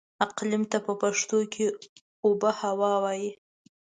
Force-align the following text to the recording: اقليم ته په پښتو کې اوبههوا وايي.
اقليم 0.25 0.63
ته 0.71 0.77
په 0.85 0.93
پښتو 1.01 1.37
کې 1.53 1.65
اوبههوا 2.25 2.93
وايي. 3.03 3.29